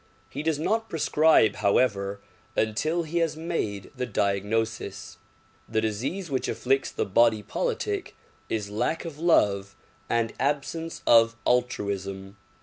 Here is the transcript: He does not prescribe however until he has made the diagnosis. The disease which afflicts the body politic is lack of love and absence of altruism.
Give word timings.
He 0.31 0.41
does 0.41 0.57
not 0.57 0.89
prescribe 0.89 1.57
however 1.57 2.21
until 2.55 3.03
he 3.03 3.19
has 3.19 3.37
made 3.37 3.91
the 3.95 4.07
diagnosis. 4.07 5.19
The 5.69 5.79
disease 5.79 6.31
which 6.31 6.47
afflicts 6.47 6.89
the 6.89 7.05
body 7.05 7.43
politic 7.43 8.15
is 8.49 8.71
lack 8.71 9.05
of 9.05 9.19
love 9.19 9.75
and 10.09 10.33
absence 10.39 11.03
of 11.05 11.35
altruism. 11.45 12.37